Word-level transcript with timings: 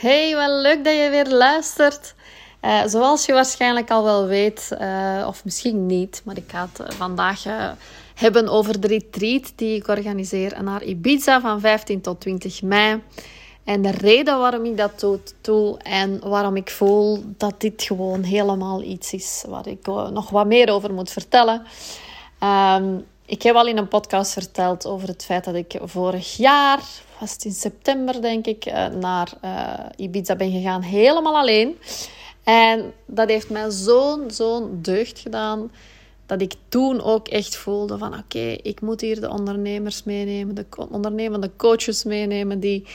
Hey, 0.00 0.34
wel 0.34 0.60
leuk 0.60 0.84
dat 0.84 0.94
je 0.94 1.08
weer 1.10 1.28
luistert. 1.28 2.14
Uh, 2.62 2.82
zoals 2.86 3.26
je 3.26 3.32
waarschijnlijk 3.32 3.90
al 3.90 4.04
wel 4.04 4.26
weet, 4.26 4.68
uh, 4.80 5.24
of 5.26 5.44
misschien 5.44 5.86
niet, 5.86 6.22
maar 6.24 6.36
ik 6.36 6.44
ga 6.46 6.68
het 6.72 6.94
vandaag 6.94 7.46
uh, 7.46 7.70
hebben 8.14 8.48
over 8.48 8.80
de 8.80 8.86
retreat 8.86 9.52
die 9.56 9.76
ik 9.76 9.88
organiseer 9.88 10.62
naar 10.62 10.82
Ibiza 10.82 11.40
van 11.40 11.60
15 11.60 12.00
tot 12.00 12.20
20 12.20 12.62
mei. 12.62 13.02
En 13.64 13.82
de 13.82 13.90
reden 13.90 14.38
waarom 14.38 14.64
ik 14.64 14.76
dat 14.76 15.06
doe 15.40 15.78
en 15.78 16.28
waarom 16.28 16.56
ik 16.56 16.70
voel 16.70 17.24
dat 17.36 17.60
dit 17.60 17.82
gewoon 17.82 18.22
helemaal 18.22 18.82
iets 18.82 19.12
is 19.12 19.44
waar 19.48 19.66
ik 19.66 19.86
nog 19.86 20.30
wat 20.30 20.46
meer 20.46 20.70
over 20.70 20.92
moet 20.92 21.10
vertellen. 21.10 21.62
Um, 22.76 23.06
ik 23.26 23.42
heb 23.42 23.54
al 23.54 23.66
in 23.66 23.76
een 23.76 23.88
podcast 23.88 24.32
verteld 24.32 24.86
over 24.86 25.08
het 25.08 25.24
feit 25.24 25.44
dat 25.44 25.54
ik 25.54 25.78
vorig 25.82 26.36
jaar, 26.36 26.80
was 27.20 27.36
in 27.36 27.52
september 27.52 28.22
denk 28.22 28.46
ik, 28.46 28.64
eh, 28.64 28.86
naar 28.86 29.32
uh, 29.44 29.74
Ibiza 29.96 30.36
ben 30.36 30.50
gegaan. 30.50 30.82
Helemaal 30.82 31.36
alleen. 31.36 31.78
En 32.44 32.92
dat 33.06 33.28
heeft 33.28 33.50
mij 33.50 33.70
zo'n, 33.70 34.30
zo'n 34.30 34.78
deugd 34.82 35.18
gedaan. 35.18 35.70
Dat 36.26 36.40
ik 36.40 36.54
toen 36.68 37.02
ook 37.02 37.28
echt 37.28 37.56
voelde 37.56 37.98
van 37.98 38.18
oké, 38.18 38.56
ik 38.62 38.80
moet 38.80 39.00
hier 39.00 39.20
de 39.20 39.30
ondernemers 39.30 40.04
meenemen. 40.04 40.54
De 40.54 40.66
ondernemende 40.90 41.50
coaches 41.56 42.04
meenemen 42.04 42.60
die 42.60 42.86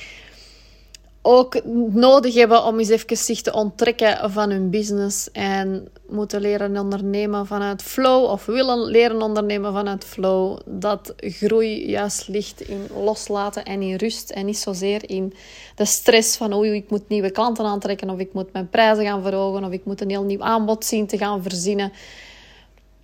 ook 1.27 1.63
nodig 1.91 2.33
hebben 2.33 2.63
om 2.63 2.79
eens 2.79 2.89
even 2.89 3.17
zich 3.17 3.41
te 3.41 3.53
onttrekken 3.53 4.31
van 4.31 4.49
hun 4.49 4.69
business 4.69 5.31
en 5.31 5.87
moeten 6.07 6.41
leren 6.41 6.77
ondernemen 6.77 7.45
vanuit 7.45 7.81
flow 7.81 8.23
of 8.23 8.45
willen 8.45 8.85
leren 8.85 9.21
ondernemen 9.21 9.73
vanuit 9.73 10.05
flow. 10.05 10.59
Dat 10.65 11.13
groei 11.17 11.89
juist 11.89 12.27
ligt 12.27 12.61
in 12.61 12.87
loslaten 13.03 13.65
en 13.65 13.81
in 13.81 13.95
rust 13.95 14.29
en 14.29 14.45
niet 14.45 14.57
zozeer 14.57 15.09
in 15.09 15.33
de 15.75 15.85
stress 15.85 16.37
van 16.37 16.53
oei, 16.53 16.71
ik 16.71 16.89
moet 16.89 17.07
nieuwe 17.07 17.31
klanten 17.31 17.65
aantrekken 17.65 18.09
of 18.09 18.19
ik 18.19 18.33
moet 18.33 18.53
mijn 18.53 18.69
prijzen 18.69 19.05
gaan 19.05 19.21
verhogen 19.21 19.63
of 19.63 19.71
ik 19.71 19.85
moet 19.85 20.01
een 20.01 20.09
heel 20.09 20.23
nieuw 20.23 20.41
aanbod 20.41 20.85
zien 20.85 21.07
te 21.07 21.17
gaan 21.17 21.43
verzinnen. 21.43 21.91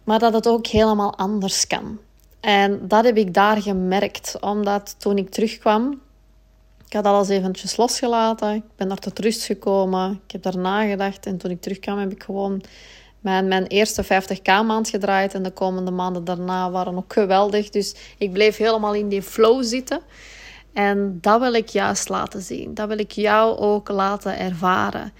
Maar 0.04 0.20
dat 0.20 0.34
het 0.34 0.48
ook 0.48 0.68
helemaal 0.68 1.18
anders 1.18 1.68
kan. 1.68 2.00
En 2.40 2.88
dat 2.88 3.06
heb 3.06 3.18
ik 3.18 3.34
daar 3.34 3.62
gemerkt, 3.62 4.38
omdat 4.40 4.96
toen 4.98 5.18
ik 5.18 5.30
terugkwam 5.30 6.02
ik 6.92 6.98
had 6.98 7.06
alles 7.06 7.30
eventjes 7.30 7.78
losgelaten. 7.78 8.54
Ik 8.54 8.64
ben 8.76 8.88
naar 8.88 8.98
tot 8.98 9.20
rust 9.20 9.44
gekomen. 9.44 10.22
Ik 10.26 10.32
heb 10.32 10.42
daar 10.42 10.58
nagedacht. 10.58 11.26
En 11.26 11.38
toen 11.38 11.52
ik 11.52 11.62
terugkwam, 11.62 11.98
heb 11.98 12.12
ik 12.12 12.24
gewoon 12.24 12.62
mijn, 13.20 13.48
mijn 13.48 13.68
eerste 13.68 14.04
50k 14.04 14.44
maand 14.44 14.90
gedraaid. 14.90 15.34
En 15.34 15.44
de 15.44 15.52
komende 15.52 15.92
maanden 15.92 16.24
daarna 16.24 16.72
waren 16.72 16.96
ook 16.96 17.14
geweldig. 17.14 17.70
Dus 17.70 17.96
ik 18.18 18.32
bleef 18.32 18.58
helemaal 18.58 18.94
in 18.94 19.10
die 19.10 19.22
flow 19.22 19.64
zitten. 19.64 20.02
En 20.74 21.18
dat 21.22 21.40
wil 21.40 21.54
ik 21.54 21.70
juist 21.70 22.10
laten 22.10 22.42
zien. 22.42 22.74
Dat 22.74 22.88
wil 22.88 23.00
ik 23.00 23.12
jou 23.12 23.58
ook 23.58 23.90
laten 23.90 24.40
ervaren. 24.40 25.14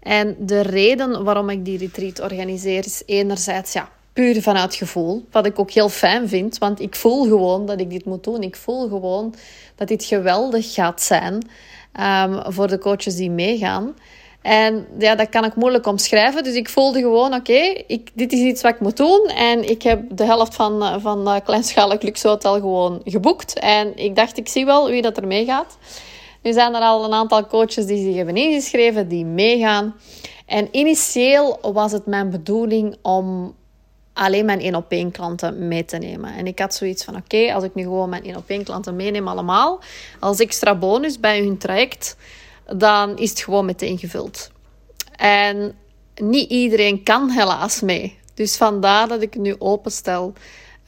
En 0.00 0.36
de 0.38 0.60
reden 0.60 1.24
waarom 1.24 1.50
ik 1.50 1.64
die 1.64 1.78
retreat 1.78 2.20
organiseer 2.20 2.84
is 2.84 3.02
enerzijds, 3.06 3.72
ja, 3.72 3.90
puur 4.18 4.42
vanuit 4.42 4.74
gevoel. 4.74 5.24
Wat 5.30 5.46
ik 5.46 5.58
ook 5.58 5.70
heel 5.70 5.88
fijn 5.88 6.28
vind, 6.28 6.58
want 6.58 6.80
ik 6.80 6.96
voel 6.96 7.24
gewoon 7.24 7.66
dat 7.66 7.80
ik 7.80 7.90
dit 7.90 8.04
moet 8.04 8.24
doen. 8.24 8.42
Ik 8.42 8.56
voel 8.56 8.88
gewoon 8.88 9.34
dat 9.74 9.88
dit 9.88 10.04
geweldig 10.04 10.74
gaat 10.74 11.02
zijn 11.02 11.34
um, 11.34 12.52
voor 12.52 12.68
de 12.68 12.78
coaches 12.78 13.16
die 13.16 13.30
meegaan. 13.30 13.94
En 14.42 14.86
ja, 14.98 15.14
dat 15.14 15.28
kan 15.28 15.44
ik 15.44 15.54
moeilijk 15.54 15.86
omschrijven. 15.86 16.44
Dus 16.44 16.54
ik 16.54 16.68
voelde 16.68 17.00
gewoon, 17.00 17.34
oké, 17.34 17.82
dit 18.14 18.32
is 18.32 18.40
iets 18.40 18.62
wat 18.62 18.74
ik 18.74 18.80
moet 18.80 18.96
doen. 18.96 19.26
En 19.36 19.70
ik 19.70 19.82
heb 19.82 20.02
de 20.10 20.24
helft 20.24 20.54
van, 20.54 20.82
eh, 20.82 20.96
van 20.98 21.28
uh, 21.28 21.36
Kleinschalig 21.44 22.02
Luxe 22.02 22.28
Hotel 22.28 22.54
gewoon 22.54 23.00
geboekt. 23.04 23.58
En 23.58 23.96
ik 23.96 24.16
dacht, 24.16 24.38
ik 24.38 24.48
zie 24.48 24.64
wel 24.64 24.88
wie 24.88 25.02
dat 25.02 25.16
er 25.16 25.26
meegaat. 25.26 25.78
Nu 26.42 26.52
zijn 26.52 26.74
er 26.74 26.80
al 26.80 27.04
een 27.04 27.12
aantal 27.12 27.46
coaches 27.46 27.86
die 27.86 28.04
zich 28.04 28.16
hebben 28.16 28.36
ingeschreven, 28.36 29.08
die 29.08 29.24
meegaan. 29.24 29.94
En 30.46 30.68
initieel 30.70 31.58
was 31.72 31.92
het 31.92 32.06
mijn 32.06 32.30
bedoeling 32.30 32.96
om 33.02 33.56
alleen 34.18 34.44
mijn 34.44 34.60
één 34.60 34.74
op 34.74 34.90
één 34.90 35.10
klanten 35.10 35.68
mee 35.68 35.84
te 35.84 35.96
nemen. 35.96 36.34
En 36.34 36.46
ik 36.46 36.58
had 36.58 36.74
zoiets 36.74 37.04
van: 37.04 37.16
oké, 37.16 37.54
als 37.54 37.64
ik 37.64 37.74
nu 37.74 37.82
gewoon 37.82 38.08
mijn 38.08 38.24
één 38.24 38.36
op 38.36 38.48
één 38.48 38.64
klanten 38.64 38.96
meeneem, 38.96 39.28
allemaal, 39.28 39.80
als 40.20 40.38
extra 40.38 40.74
bonus 40.74 41.20
bij 41.20 41.40
hun 41.40 41.58
traject, 41.58 42.16
dan 42.76 43.18
is 43.18 43.30
het 43.30 43.40
gewoon 43.40 43.64
meteen 43.64 43.98
gevuld. 43.98 44.50
En 45.16 45.76
niet 46.14 46.50
iedereen 46.50 47.02
kan 47.02 47.30
helaas 47.30 47.80
mee. 47.80 48.18
Dus 48.34 48.56
vandaar 48.56 49.08
dat 49.08 49.22
ik 49.22 49.36
nu 49.36 49.54
openstel 49.58 50.32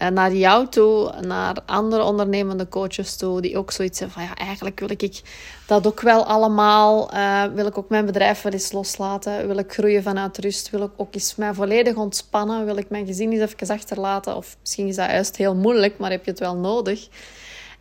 uh, 0.02 0.08
naar 0.08 0.32
jou 0.32 0.68
toe, 0.68 1.14
naar 1.20 1.56
andere 1.66 2.02
ondernemende 2.02 2.68
coaches 2.68 3.16
toe, 3.16 3.40
die 3.40 3.58
ook 3.58 3.70
zoiets 3.70 3.98
hebben 3.98 4.16
van 4.16 4.26
ja, 4.26 4.34
eigenlijk 4.34 4.80
wil 4.80 4.90
ik 4.90 5.22
dat 5.66 5.86
ook 5.86 6.00
wel 6.00 6.26
allemaal. 6.26 7.14
Uh, 7.14 7.44
wil 7.44 7.66
ik 7.66 7.78
ook 7.78 7.88
mijn 7.88 8.06
bedrijf 8.06 8.42
wel 8.42 8.52
eens 8.52 8.72
loslaten? 8.72 9.46
Wil 9.46 9.58
ik 9.58 9.72
groeien 9.72 10.02
vanuit 10.02 10.38
rust? 10.38 10.70
Wil 10.70 10.82
ik 10.82 10.90
ook 10.96 11.14
eens 11.14 11.34
mij 11.36 11.54
volledig 11.54 11.94
ontspannen? 11.94 12.64
Wil 12.64 12.76
ik 12.76 12.90
mijn 12.90 13.06
gezin 13.06 13.32
eens 13.32 13.52
even 13.52 13.74
achterlaten? 13.74 14.36
Of 14.36 14.56
misschien 14.60 14.86
is 14.86 14.96
dat 14.96 15.10
juist 15.10 15.36
heel 15.36 15.54
moeilijk, 15.54 15.98
maar 15.98 16.10
heb 16.10 16.24
je 16.24 16.30
het 16.30 16.40
wel 16.40 16.56
nodig? 16.56 17.08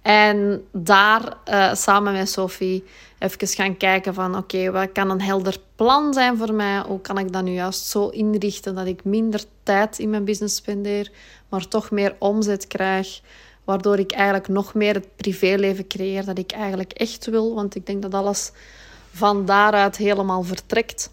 En 0.01 0.65
daar 0.71 1.37
uh, 1.49 1.73
samen 1.73 2.13
met 2.13 2.29
Sophie 2.29 2.83
even 3.19 3.47
gaan 3.47 3.77
kijken 3.77 4.13
van 4.13 4.37
oké, 4.37 4.71
wat 4.71 4.91
kan 4.91 5.09
een 5.09 5.21
helder 5.21 5.57
plan 5.75 6.13
zijn 6.13 6.37
voor 6.37 6.53
mij? 6.53 6.79
Hoe 6.79 7.01
kan 7.01 7.17
ik 7.17 7.33
dat 7.33 7.43
nu 7.43 7.51
juist 7.51 7.85
zo 7.85 8.07
inrichten 8.07 8.75
dat 8.75 8.85
ik 8.85 9.03
minder 9.03 9.43
tijd 9.63 9.99
in 9.99 10.09
mijn 10.09 10.25
business 10.25 10.55
spendeer, 10.55 11.11
maar 11.49 11.67
toch 11.67 11.91
meer 11.91 12.15
omzet 12.19 12.67
krijg? 12.67 13.21
Waardoor 13.63 13.99
ik 13.99 14.11
eigenlijk 14.11 14.47
nog 14.47 14.73
meer 14.73 14.93
het 14.93 15.15
privéleven 15.15 15.87
creëer 15.87 16.25
dat 16.25 16.37
ik 16.37 16.51
eigenlijk 16.51 16.93
echt 16.93 17.25
wil. 17.25 17.55
Want 17.55 17.75
ik 17.75 17.85
denk 17.85 18.01
dat 18.01 18.13
alles 18.13 18.51
van 19.11 19.45
daaruit 19.45 19.97
helemaal 19.97 20.43
vertrekt. 20.43 21.09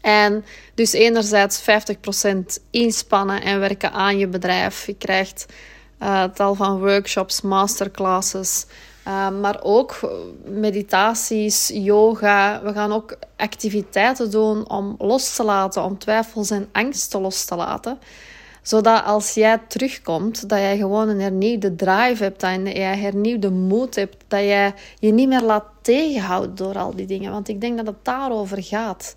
En 0.00 0.44
dus 0.74 0.92
enerzijds 0.92 1.62
50% 1.62 2.62
inspannen 2.70 3.42
en 3.42 3.60
werken 3.60 3.92
aan 3.92 4.18
je 4.18 4.26
bedrijf. 4.28 4.86
Je 4.86 4.94
krijgt 4.94 5.46
uh, 6.02 6.24
tal 6.24 6.54
van 6.54 6.78
workshops, 6.78 7.40
masterclasses, 7.40 8.66
uh, 9.08 9.30
maar 9.30 9.58
ook 9.62 10.00
meditaties, 10.44 11.70
yoga. 11.74 12.60
We 12.62 12.72
gaan 12.72 12.92
ook 12.92 13.16
activiteiten 13.36 14.30
doen 14.30 14.70
om 14.70 14.94
los 14.98 15.36
te 15.36 15.44
laten, 15.44 15.82
om 15.82 15.98
twijfels 15.98 16.50
en 16.50 16.68
angsten 16.72 17.20
los 17.20 17.44
te 17.44 17.56
laten. 17.56 17.98
Zodat 18.62 19.04
als 19.04 19.34
jij 19.34 19.60
terugkomt, 19.68 20.48
dat 20.48 20.58
jij 20.58 20.76
gewoon 20.76 21.08
een 21.08 21.20
hernieuwde 21.20 21.74
drive 21.74 22.22
hebt 22.22 22.42
en 22.42 22.64
jij 22.66 22.98
hernieuwde 22.98 23.50
moed 23.50 23.94
hebt, 23.94 24.24
dat 24.28 24.40
jij 24.40 24.74
je 24.98 25.12
niet 25.12 25.28
meer 25.28 25.42
laat 25.42 25.64
tegenhouden 25.82 26.54
door 26.54 26.78
al 26.78 26.94
die 26.94 27.06
dingen. 27.06 27.32
Want 27.32 27.48
ik 27.48 27.60
denk 27.60 27.76
dat 27.76 27.86
het 27.86 28.04
daarover 28.04 28.62
gaat. 28.62 29.16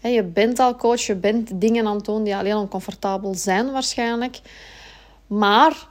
Je 0.00 0.22
bent 0.22 0.58
al 0.58 0.76
coach, 0.76 1.00
je 1.00 1.14
bent 1.14 1.60
dingen 1.60 1.86
aan 1.86 1.96
het 1.96 2.04
doen 2.04 2.24
die 2.24 2.36
alleen 2.36 2.56
oncomfortabel 2.56 3.34
zijn 3.34 3.72
waarschijnlijk. 3.72 4.40
Maar 5.26 5.88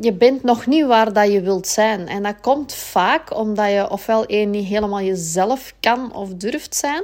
je 0.00 0.12
bent 0.12 0.42
nog 0.42 0.66
niet 0.66 0.86
waar 0.86 1.12
dat 1.12 1.32
je 1.32 1.40
wilt 1.40 1.66
zijn. 1.66 2.08
En 2.08 2.22
dat 2.22 2.40
komt 2.40 2.74
vaak 2.74 3.36
omdat 3.36 3.70
je 3.70 3.90
ofwel 3.90 4.26
één 4.26 4.50
niet 4.50 4.66
helemaal 4.66 5.00
jezelf 5.00 5.74
kan 5.80 6.14
of 6.14 6.34
durft 6.34 6.74
zijn. 6.74 7.02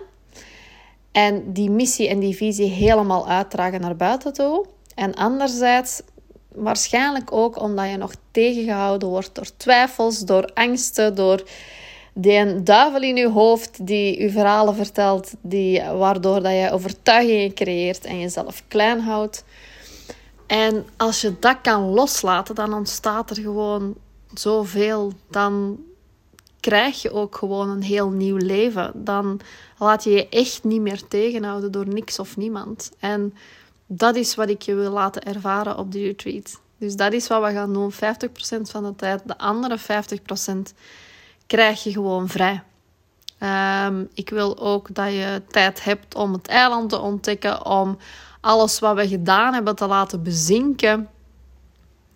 En 1.13 1.53
die 1.53 1.71
missie 1.71 2.09
en 2.09 2.19
die 2.19 2.37
visie 2.37 2.71
helemaal 2.71 3.29
uitdragen 3.29 3.81
naar 3.81 3.97
buiten 3.97 4.33
toe. 4.33 4.67
En 4.95 5.15
anderzijds 5.15 6.03
waarschijnlijk 6.49 7.33
ook 7.33 7.61
omdat 7.61 7.91
je 7.91 7.97
nog 7.97 8.13
tegengehouden 8.31 9.09
wordt 9.09 9.35
door 9.35 9.57
twijfels, 9.57 10.19
door 10.19 10.51
angsten, 10.55 11.15
door 11.15 11.43
die 12.15 12.63
duivel 12.63 13.03
in 13.03 13.17
je 13.17 13.29
hoofd 13.29 13.87
die 13.87 14.23
je 14.23 14.31
verhalen 14.31 14.75
vertelt, 14.75 15.33
die, 15.41 15.83
waardoor 15.83 16.43
dat 16.43 16.53
je 16.53 16.71
overtuigingen 16.73 17.55
creëert 17.55 18.05
en 18.05 18.21
jezelf 18.21 18.63
klein 18.69 19.01
houdt. 19.01 19.45
En 20.53 20.87
als 20.97 21.21
je 21.21 21.39
dat 21.39 21.57
kan 21.63 21.83
loslaten, 21.83 22.55
dan 22.55 22.75
ontstaat 22.75 23.31
er 23.31 23.37
gewoon 23.37 23.95
zoveel. 24.35 25.13
Dan 25.31 25.85
krijg 26.61 27.03
je 27.03 27.13
ook 27.13 27.37
gewoon 27.37 27.69
een 27.69 27.83
heel 27.83 28.11
nieuw 28.11 28.37
leven. 28.37 29.05
Dan 29.05 29.41
laat 29.79 30.05
je 30.05 30.11
je 30.11 30.29
echt 30.29 30.65
niet 30.65 30.81
meer 30.81 31.09
tegenhouden 31.09 31.73
door 31.73 31.89
niks 31.89 32.19
of 32.19 32.37
niemand. 32.37 32.93
En 32.99 33.35
dat 33.87 34.17
is 34.17 34.35
wat 34.35 34.49
ik 34.49 34.63
je 34.63 34.75
wil 34.75 34.91
laten 34.91 35.23
ervaren 35.23 35.79
op 35.79 35.93
de 35.93 36.01
retreat. 36.03 36.61
Dus 36.79 36.97
dat 36.97 37.13
is 37.13 37.27
wat 37.27 37.43
we 37.45 37.53
gaan 37.53 37.73
doen. 37.73 37.93
50% 37.93 37.97
van 38.63 38.83
de 38.83 38.95
tijd. 38.97 39.23
De 39.25 39.39
andere 39.39 39.79
50% 39.79 39.83
krijg 41.47 41.83
je 41.83 41.93
gewoon 41.93 42.29
vrij. 42.29 42.63
Um, 43.43 44.09
ik 44.15 44.31
wil 44.31 44.59
ook 44.59 44.95
dat 44.95 45.13
je 45.13 45.43
tijd 45.49 45.85
hebt 45.85 46.15
om 46.15 46.33
het 46.33 46.49
eiland 46.49 46.91
te 46.91 47.01
ontdekken, 47.01 47.67
om 47.67 47.99
alles 48.41 48.79
wat 48.79 48.97
we 48.97 49.09
gedaan 49.09 49.55
hebben 49.55 49.77
te 49.77 49.87
laten 49.87 50.23
bezinken. 50.23 51.09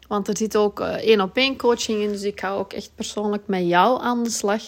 Want 0.08 0.28
er 0.28 0.36
zit 0.36 0.56
ook 0.56 0.80
eh, 0.80 0.88
één 0.88 1.20
op 1.20 1.36
één 1.36 1.56
coaching 1.56 2.00
in, 2.02 2.08
dus 2.08 2.22
ik 2.22 2.40
ga 2.40 2.50
ook 2.50 2.72
echt 2.72 2.90
persoonlijk 2.94 3.42
met 3.46 3.66
jou 3.66 4.02
aan 4.02 4.22
de 4.22 4.30
slag. 4.30 4.62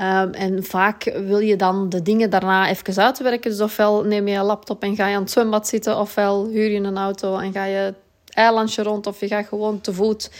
Um, 0.00 0.32
en 0.32 0.64
vaak 0.64 1.04
wil 1.04 1.38
je 1.38 1.56
dan 1.56 1.88
de 1.88 2.02
dingen 2.02 2.30
daarna 2.30 2.68
even 2.68 3.02
uitwerken. 3.02 3.50
Dus 3.50 3.60
ofwel 3.60 4.02
neem 4.02 4.28
je 4.28 4.34
je 4.34 4.42
laptop 4.42 4.82
en 4.82 4.96
ga 4.96 5.06
je 5.06 5.14
aan 5.14 5.22
het 5.22 5.30
zwembad 5.30 5.68
zitten, 5.68 5.98
ofwel 5.98 6.46
huur 6.46 6.70
je 6.70 6.80
een 6.80 6.98
auto 6.98 7.38
en 7.38 7.52
ga 7.52 7.64
je 7.64 7.76
het 7.76 7.96
eilandje 8.28 8.82
rond, 8.82 9.06
of 9.06 9.20
je 9.20 9.26
gaat 9.26 9.46
gewoon 9.46 9.80
te 9.80 9.92
voet 9.92 10.30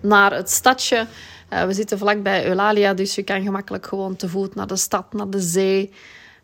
naar 0.00 0.34
het 0.34 0.50
stadje. 0.50 1.06
Uh, 1.52 1.64
we 1.64 1.72
zitten 1.72 1.98
vlakbij 1.98 2.46
Eulalia, 2.46 2.94
dus 2.94 3.14
je 3.14 3.22
kan 3.22 3.42
gemakkelijk 3.42 3.86
gewoon 3.86 4.16
te 4.16 4.28
voet 4.28 4.54
naar 4.54 4.66
de 4.66 4.76
stad, 4.76 5.12
naar 5.12 5.30
de 5.30 5.40
zee. 5.40 5.92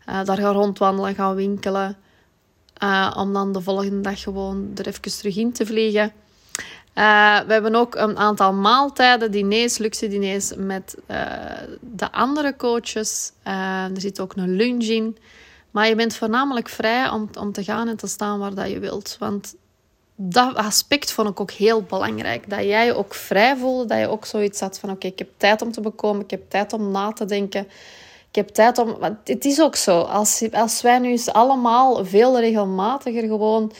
Uh, 0.09 0.25
daar 0.25 0.37
gaan 0.37 0.53
rondwandelen, 0.53 1.15
gaan 1.15 1.35
winkelen. 1.35 1.97
Uh, 2.83 3.15
om 3.17 3.33
dan 3.33 3.53
de 3.53 3.61
volgende 3.61 4.01
dag 4.01 4.23
gewoon 4.23 4.71
er 4.75 4.87
even 4.87 5.03
terug 5.03 5.37
in 5.37 5.53
te 5.53 5.67
vliegen. 5.67 6.13
we 6.95 7.53
hebben 7.53 7.75
ook 7.75 7.95
een 7.95 8.17
aantal 8.17 8.53
maaltijden, 8.53 9.31
diners, 9.31 9.79
luxe 9.79 10.09
diners 10.09 10.53
met 10.57 10.97
de 11.81 12.13
andere 12.13 12.57
coaches. 12.57 13.33
er 13.43 14.01
zit 14.01 14.21
ook 14.21 14.37
een 14.37 14.57
lunch 14.57 14.85
in. 14.85 15.17
Maar 15.71 15.89
je 15.89 15.95
bent 15.95 16.17
voornamelijk 16.17 16.69
vrij 16.69 17.09
om, 17.09 17.29
om 17.39 17.53
te 17.53 17.65
gaan 17.65 17.89
en 17.89 17.97
te 17.97 18.07
staan 18.07 18.39
waar 18.39 18.55
dat 18.55 18.71
je 18.71 18.79
wilt. 18.79 19.17
Want 19.19 19.55
dat 20.17 20.55
aspect 20.55 21.13
vond 21.13 21.29
ik 21.29 21.41
ook 21.41 21.51
heel 21.51 21.83
belangrijk. 21.83 22.51
Dat 22.51 22.63
jij 22.63 22.95
ook 22.95 23.15
vrij 23.15 23.57
voelde, 23.57 23.85
dat 23.85 23.99
je 23.99 24.09
ook 24.09 24.25
zoiets 24.25 24.61
had 24.61 24.79
van... 24.79 24.91
Oké, 24.91 25.07
ik 25.07 25.19
heb 25.19 25.29
tijd 25.37 25.63
om 25.63 25.73
te 25.73 25.81
bekomen, 25.81 26.23
ik 26.23 26.31
heb 26.31 26.51
tijd 26.51 26.73
om 26.73 26.91
na 26.91 27.13
te 27.13 27.25
denken. 27.25 27.69
Ik 28.29 28.35
heb 28.35 28.49
tijd 28.49 28.79
om... 28.79 28.97
Want 28.99 29.17
het 29.25 29.45
is 29.45 29.61
ook 29.61 29.77
zo. 29.77 30.01
Als, 30.01 30.43
als 30.53 30.83
wij 30.83 30.99
nu 30.99 31.09
eens 31.09 31.33
allemaal 31.33 32.05
veel 32.05 32.41
regelmatiger 32.41 33.23
gewoon... 33.23 33.73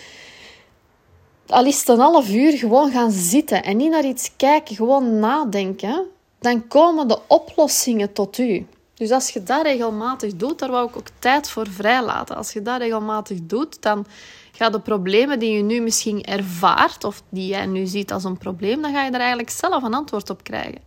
Al 1.47 1.65
is 1.65 1.89
een 1.89 1.99
half 1.99 2.31
uur 2.31 2.53
gewoon 2.53 2.91
gaan 2.91 3.11
zitten 3.11 3.63
en 3.63 3.77
niet 3.77 3.91
naar 3.91 4.05
iets 4.05 4.31
kijken, 4.37 4.77
gewoon 4.77 5.19
nadenken, 5.19 6.05
dan 6.39 6.67
komen 6.69 7.09
de 7.09 7.19
oplossingen 7.27 8.13
tot 8.13 8.39
u. 8.39 8.67
Dus 8.95 9.11
als 9.11 9.31
je 9.31 9.43
dat 9.43 9.63
regelmatig 9.63 10.37
doet, 10.37 10.59
daar 10.59 10.71
wou 10.71 10.89
ik 10.89 10.97
ook 10.97 11.09
tijd 11.19 11.51
voor 11.51 11.67
vrijlaten. 11.71 12.37
Als 12.37 12.53
je 12.53 12.63
dat 12.63 12.79
regelmatig 12.79 13.39
doet, 13.43 13.83
dan 13.83 14.07
ga 14.57 14.71
de 14.71 14.81
problemen 14.81 15.39
die 15.39 15.53
je 15.53 15.63
nu 15.63 15.81
misschien 15.81 16.23
ervaart, 16.23 17.05
of 17.05 17.23
die 17.29 17.47
jij 17.47 17.67
nu 17.67 17.87
ziet 17.87 18.13
als 18.13 18.25
een 18.25 18.39
probleem, 18.39 18.83
dan 18.83 18.93
ga 18.93 19.05
je 19.05 19.11
er 19.11 19.19
eigenlijk 19.19 19.51
zelf 19.51 19.83
een 19.83 19.95
antwoord 19.95 20.31
op 20.31 20.45
krijgen. 20.45 20.81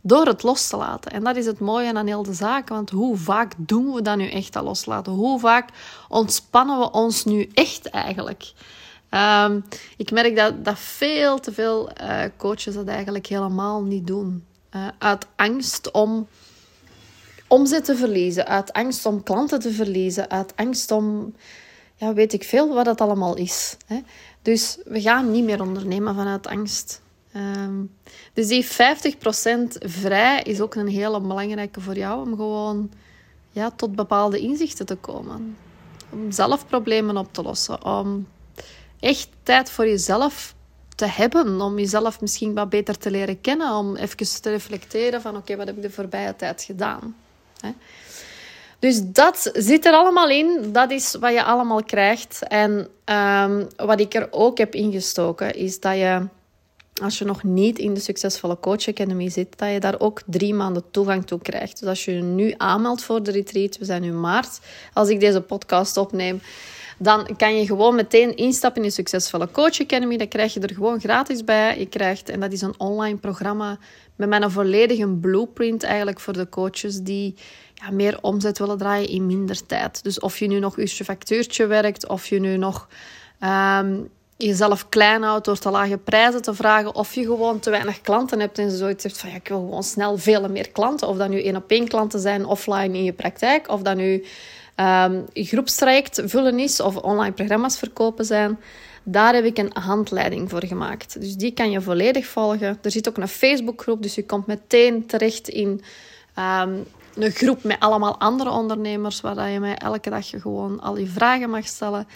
Door 0.00 0.26
het 0.26 0.42
los 0.42 0.68
te 0.68 0.76
laten. 0.76 1.12
En 1.12 1.24
dat 1.24 1.36
is 1.36 1.46
het 1.46 1.58
mooie 1.58 1.94
aan 1.94 2.06
heel 2.06 2.22
de 2.22 2.34
zaak. 2.34 2.68
Want 2.68 2.90
hoe 2.90 3.16
vaak 3.16 3.52
doen 3.56 3.92
we 3.92 4.02
dat 4.02 4.16
nu 4.16 4.30
echt 4.30 4.56
al 4.56 4.64
loslaten? 4.64 5.12
Hoe 5.12 5.38
vaak 5.38 5.68
ontspannen 6.08 6.78
we 6.78 6.90
ons 6.90 7.24
nu 7.24 7.50
echt 7.54 7.90
eigenlijk? 7.90 8.52
Ehm, 9.08 9.60
ik 9.96 10.10
merk 10.10 10.36
dat, 10.36 10.64
dat 10.64 10.78
veel 10.78 11.38
te 11.38 11.52
veel 11.52 11.90
uh, 12.02 12.22
coaches 12.36 12.74
dat 12.74 12.86
eigenlijk 12.86 13.26
helemaal 13.26 13.82
niet 13.82 14.06
doen. 14.06 14.44
Uh, 14.76 14.86
uit 14.98 15.26
angst 15.36 15.90
om 15.90 16.28
omzet 17.52 17.84
te 17.84 17.96
verliezen, 17.96 18.46
uit 18.46 18.72
angst 18.72 19.06
om 19.06 19.22
klanten 19.22 19.60
te 19.60 19.72
verliezen, 19.72 20.30
uit 20.30 20.52
angst 20.56 20.90
om, 20.90 21.34
ja, 22.02 22.14
weet 22.14 22.32
ik 22.32 22.44
veel 22.44 22.74
wat 22.74 22.84
dat 22.84 23.00
allemaal 23.00 23.36
is. 23.36 23.76
Hè. 23.86 24.00
Dus 24.42 24.78
we 24.84 25.00
gaan 25.00 25.30
niet 25.30 25.44
meer 25.44 25.60
ondernemen 25.60 26.14
vanuit 26.14 26.46
angst. 26.46 27.00
Um, 27.36 27.94
dus 28.32 28.48
die 28.48 28.66
50% 28.66 28.68
vrij 29.78 30.42
is 30.42 30.60
ook 30.60 30.74
een 30.74 30.88
hele 30.88 31.20
belangrijke 31.20 31.80
voor 31.80 31.96
jou 31.96 32.26
om 32.26 32.36
gewoon 32.36 32.90
ja, 33.50 33.70
tot 33.70 33.94
bepaalde 33.94 34.38
inzichten 34.38 34.86
te 34.86 34.96
komen. 34.96 35.56
Om 36.10 36.32
zelf 36.32 36.66
problemen 36.66 37.16
op 37.16 37.32
te 37.32 37.42
lossen. 37.42 37.84
Om 37.84 38.26
echt 39.00 39.28
tijd 39.42 39.70
voor 39.70 39.86
jezelf 39.86 40.54
te 40.94 41.06
hebben. 41.06 41.60
Om 41.60 41.78
jezelf 41.78 42.20
misschien 42.20 42.54
wat 42.54 42.68
beter 42.68 42.98
te 42.98 43.10
leren 43.10 43.40
kennen. 43.40 43.74
Om 43.74 43.96
even 43.96 44.40
te 44.40 44.50
reflecteren 44.50 45.20
van 45.20 45.36
oké, 45.36 45.56
wat 45.56 45.66
heb 45.66 45.76
ik 45.76 45.82
de 45.82 45.90
voorbije 45.90 46.36
tijd 46.36 46.62
gedaan? 46.62 47.16
Dus 48.82 49.02
dat 49.04 49.50
zit 49.52 49.84
er 49.84 49.92
allemaal 49.92 50.28
in. 50.28 50.72
Dat 50.72 50.90
is 50.90 51.16
wat 51.20 51.32
je 51.32 51.42
allemaal 51.42 51.82
krijgt. 51.82 52.42
En 52.48 52.88
ehm, 53.04 53.64
wat 53.76 54.00
ik 54.00 54.14
er 54.14 54.28
ook 54.30 54.58
heb 54.58 54.74
ingestoken, 54.74 55.54
is 55.54 55.80
dat 55.80 55.96
je, 55.96 56.26
als 57.02 57.18
je 57.18 57.24
nog 57.24 57.42
niet 57.42 57.78
in 57.78 57.94
de 57.94 58.00
Succesvolle 58.00 58.58
Coach 58.60 58.88
Academy 58.88 59.28
zit, 59.28 59.58
dat 59.58 59.72
je 59.72 59.80
daar 59.80 60.00
ook 60.00 60.22
drie 60.26 60.54
maanden 60.54 60.84
toegang 60.90 61.26
toe 61.26 61.38
krijgt. 61.38 61.78
Dus 61.80 61.88
als 61.88 62.04
je 62.04 62.14
je 62.14 62.22
nu 62.22 62.54
aanmeldt 62.56 63.02
voor 63.02 63.22
de 63.22 63.30
retreat, 63.30 63.78
we 63.78 63.84
zijn 63.84 64.02
nu 64.02 64.12
maart, 64.12 64.60
als 64.92 65.08
ik 65.08 65.20
deze 65.20 65.40
podcast 65.40 65.96
opneem, 65.96 66.40
dan 66.98 67.36
kan 67.36 67.56
je 67.56 67.66
gewoon 67.66 67.94
meteen 67.94 68.36
instappen 68.36 68.82
in 68.82 68.88
de 68.88 68.94
Succesvolle 68.94 69.50
Coach 69.50 69.80
Academy. 69.80 70.16
Dat 70.16 70.28
krijg 70.28 70.54
je 70.54 70.60
er 70.60 70.74
gewoon 70.74 71.00
gratis 71.00 71.44
bij. 71.44 71.78
Je 71.78 71.86
krijgt, 71.86 72.28
en 72.28 72.40
dat 72.40 72.52
is 72.52 72.60
een 72.60 72.74
online 72.78 73.16
programma 73.16 73.78
met 74.16 74.28
mijn 74.28 74.50
volledige 74.50 75.08
blueprint 75.08 75.82
eigenlijk 75.82 76.20
voor 76.20 76.32
de 76.32 76.48
coaches 76.48 77.00
die 77.00 77.34
meer 77.90 78.18
omzet 78.20 78.58
willen 78.58 78.78
draaien 78.78 79.08
in 79.08 79.26
minder 79.26 79.66
tijd. 79.66 80.02
Dus 80.02 80.20
of 80.20 80.38
je 80.38 80.46
nu 80.46 80.58
nog 80.58 80.78
uurtje 80.78 81.04
factuurtje 81.04 81.66
werkt, 81.66 82.08
of 82.08 82.26
je 82.26 82.40
nu 82.40 82.56
nog 82.56 82.88
ehm, 83.38 83.96
jezelf 84.36 84.88
klein 84.88 85.22
houdt 85.22 85.44
door 85.44 85.58
te 85.58 85.70
lage 85.70 85.98
prijzen 85.98 86.42
te 86.42 86.54
vragen, 86.54 86.94
of 86.94 87.14
je 87.14 87.22
gewoon 87.22 87.58
te 87.58 87.70
weinig 87.70 88.00
klanten 88.00 88.40
hebt 88.40 88.58
en 88.58 88.70
zoiets 88.70 89.02
hebt 89.04 89.18
van 89.18 89.30
ja, 89.30 89.36
ik 89.36 89.48
wil 89.48 89.58
gewoon 89.58 89.82
snel 89.82 90.18
veel 90.18 90.48
meer 90.48 90.70
klanten. 90.70 91.08
Of 91.08 91.16
dat 91.16 91.28
nu 91.28 91.42
één 91.42 91.56
op 91.56 91.70
één 91.70 91.88
klanten 91.88 92.20
zijn 92.20 92.46
offline 92.46 92.96
in 92.96 93.04
je 93.04 93.12
praktijk, 93.12 93.68
of 93.68 93.82
dat 93.82 93.96
nu 93.96 94.24
um, 94.76 95.24
groepstraject 95.34 96.22
vullen 96.24 96.58
is 96.58 96.80
of 96.80 96.96
online 96.96 97.32
programma's 97.32 97.78
verkopen 97.78 98.24
zijn. 98.24 98.58
Daar 99.02 99.34
heb 99.34 99.44
ik 99.44 99.58
een 99.58 99.70
handleiding 99.72 100.50
voor 100.50 100.66
gemaakt. 100.66 101.20
Dus 101.20 101.36
die 101.36 101.52
kan 101.52 101.70
je 101.70 101.80
volledig 101.80 102.26
volgen. 102.26 102.78
Er 102.82 102.90
zit 102.90 103.08
ook 103.08 103.16
een 103.16 103.28
Facebookgroep, 103.28 104.02
dus 104.02 104.14
je 104.14 104.26
komt 104.26 104.46
meteen 104.46 105.06
terecht 105.06 105.48
in 105.48 105.82
ehm, 106.34 106.74
een 107.14 107.30
groep 107.30 107.62
met 107.62 107.80
allemaal 107.80 108.18
andere 108.18 108.50
ondernemers, 108.50 109.20
waar 109.20 109.50
je 109.50 109.60
mij 109.60 109.74
elke 109.74 110.10
dag 110.10 110.28
gewoon 110.28 110.80
al 110.80 110.96
je 110.96 111.06
vragen 111.06 111.50
mag 111.50 111.66
stellen. 111.66 112.08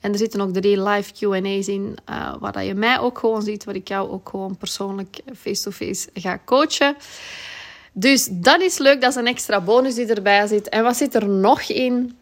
En 0.00 0.12
er 0.12 0.18
zitten 0.18 0.40
ook 0.40 0.52
drie 0.52 0.82
live 0.82 1.12
QA's 1.12 1.66
in, 1.66 1.96
uh, 2.10 2.34
waar 2.40 2.64
je 2.64 2.74
mij 2.74 2.98
ook 2.98 3.18
gewoon 3.18 3.42
ziet, 3.42 3.64
waar 3.64 3.74
ik 3.74 3.88
jou 3.88 4.10
ook 4.10 4.28
gewoon 4.28 4.56
persoonlijk 4.56 5.20
face-to-face 5.36 6.08
-face 6.12 6.28
ga 6.28 6.38
coachen. 6.44 6.96
Dus 7.92 8.28
dat 8.30 8.60
is 8.60 8.78
leuk, 8.78 9.00
dat 9.00 9.10
is 9.10 9.16
een 9.16 9.26
extra 9.26 9.60
bonus 9.60 9.94
die 9.94 10.06
erbij 10.06 10.46
zit. 10.46 10.68
En 10.68 10.82
wat 10.82 10.96
zit 10.96 11.14
er 11.14 11.28
nog 11.28 11.62
in? 11.62 12.16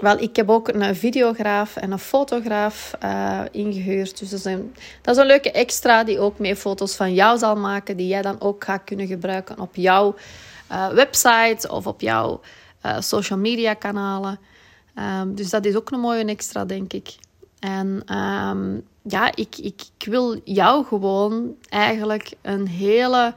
Wel, 0.00 0.18
ik 0.18 0.36
heb 0.36 0.50
ook 0.50 0.68
een 0.68 0.96
videograaf 0.96 1.76
en 1.76 1.92
een 1.92 1.98
fotograaf 1.98 2.92
uh, 3.04 3.40
ingehuurd. 3.50 4.18
Dus 4.18 4.30
dat 4.30 4.38
is, 4.38 4.44
een, 4.44 4.74
dat 5.02 5.16
leuke 5.16 5.52
extra 5.52 6.04
die 6.04 6.18
ook 6.18 6.38
mee 6.38 6.56
foto's 6.56 6.94
van 6.94 7.14
jou 7.14 7.38
zal 7.38 7.56
maken, 7.56 7.96
die 7.96 8.06
jij 8.06 8.22
dan 8.22 8.40
ook 8.40 8.64
gaat 8.64 8.84
kunnen 8.84 9.06
gebruiken 9.06 9.60
op 9.60 9.76
jouw 9.76 10.14
uh, 10.70 10.88
website 10.88 11.68
of 11.68 11.86
op 11.86 12.00
jouw 12.00 12.40
uh, 12.86 13.00
social 13.00 13.38
media 13.38 13.74
kanalen. 13.74 14.38
Um, 15.20 15.34
dus 15.34 15.50
dat 15.50 15.64
is 15.64 15.76
ook 15.76 15.90
een 15.90 16.00
mooie 16.00 16.24
extra, 16.24 16.64
denk 16.64 16.92
ik. 16.92 17.14
En 17.58 18.16
um, 18.16 18.86
ja, 19.02 19.26
ik, 19.34 19.56
ik, 19.56 19.82
ik 19.98 20.06
wil 20.06 20.40
jou 20.44 20.84
gewoon 20.84 21.54
eigenlijk 21.68 22.32
een 22.42 22.68
hele 22.68 23.34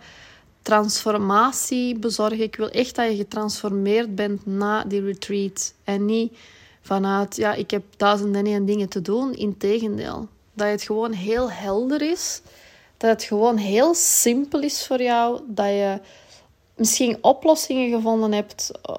transformatie 0.62 2.00
bezorgen. 2.00 2.42
Ik 2.42 2.56
wil 2.56 2.70
echt 2.70 2.96
dat 2.96 3.10
je 3.10 3.16
getransformeerd 3.16 4.16
bent 4.16 4.46
na 4.46 4.84
die 4.84 5.02
retreat. 5.02 5.74
En 5.84 6.06
niet 6.06 6.38
vanuit, 6.82 7.36
ja, 7.36 7.54
ik 7.54 7.72
heb 7.72 7.84
duizenden 7.98 8.46
en 8.46 8.66
dingen 8.66 8.90
te 8.90 9.02
doen. 9.02 9.34
Integendeel. 9.34 10.28
Dat 10.54 10.68
het 10.68 10.82
gewoon 10.84 11.12
heel 11.12 11.52
helder 11.52 12.02
is. 12.02 12.42
Dat 12.98 13.10
het 13.10 13.24
gewoon 13.24 13.58
heel 13.58 13.94
simpel 13.94 14.62
is 14.62 14.88
voor 14.88 15.02
jou. 15.02 15.42
Dat 15.48 15.66
je 15.66 16.00
misschien 16.76 17.18
oplossingen 17.22 17.90
gevonden 17.90 18.32
hebt 18.32 18.72
eh, 18.82 18.96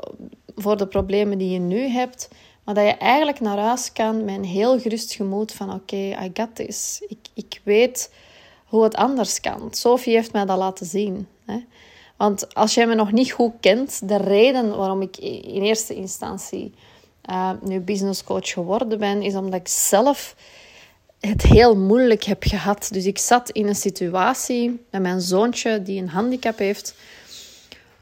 voor 0.57 0.77
de 0.77 0.87
problemen 0.87 1.39
die 1.39 1.51
je 1.51 1.59
nu 1.59 1.89
hebt. 1.89 2.29
Maar 2.65 2.75
dat 2.75 2.85
je 2.85 2.95
eigenlijk 2.95 3.41
naar 3.41 3.59
huis 3.59 3.93
kan 3.93 4.25
met 4.25 4.35
een 4.35 4.45
heel 4.45 4.81
gerust 4.81 5.15
gemoed 5.15 5.53
van 5.53 5.75
oké, 5.75 5.97
I 5.97 6.31
got 6.35 6.55
this. 6.55 7.05
Ik, 7.09 7.19
ik 7.35 7.61
weet 7.65 8.13
hoe 8.65 8.83
het 8.83 8.95
anders 8.95 9.41
kan. 9.41 9.69
Sophie 9.71 10.15
heeft 10.15 10.33
mij 10.33 10.45
dat 10.45 10.59
laten 10.59 10.87
zien. 10.87 11.29
Hè? 11.45 11.59
Want 12.17 12.55
als 12.55 12.75
jij 12.75 12.87
me 12.87 12.95
nog 12.95 13.13
niet 13.13 13.33
goed 13.33 13.53
kent, 13.61 14.09
de 14.09 14.17
reden 14.17 14.77
waarom 14.77 15.03
ik 15.03 15.17
in 15.19 15.63
eerste 15.63 15.95
instantie 15.95 16.75
uh, 17.31 17.51
nu 17.63 17.81
business 17.81 18.25
coach 18.25 18.49
geworden 18.49 18.99
ben, 18.99 19.23
is 19.23 19.35
omdat 19.35 19.61
ik 19.61 19.69
zelf 19.69 20.37
het 21.21 21.43
heel 21.43 21.77
moeilijk 21.77 22.25
heb 22.25 22.43
gehad. 22.43 22.89
Dus 22.93 23.05
ik 23.07 23.19
zat 23.19 23.51
in 23.51 23.67
een 23.67 23.75
situatie 23.75 24.81
met 24.91 25.03
mijn 25.03 25.21
zoontje 25.21 25.83
die 25.83 26.01
een 26.01 26.09
handicap 26.09 26.59
heeft, 26.59 26.95